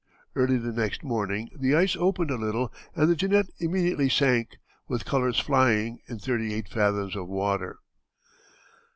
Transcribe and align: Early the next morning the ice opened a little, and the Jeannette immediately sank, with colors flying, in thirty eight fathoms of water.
Early 0.35 0.57
the 0.57 0.71
next 0.71 1.03
morning 1.03 1.51
the 1.55 1.75
ice 1.75 1.95
opened 1.95 2.31
a 2.31 2.35
little, 2.35 2.73
and 2.95 3.07
the 3.07 3.15
Jeannette 3.15 3.51
immediately 3.59 4.09
sank, 4.09 4.57
with 4.87 5.05
colors 5.05 5.39
flying, 5.39 5.99
in 6.07 6.17
thirty 6.17 6.55
eight 6.55 6.67
fathoms 6.67 7.15
of 7.15 7.27
water. 7.27 7.77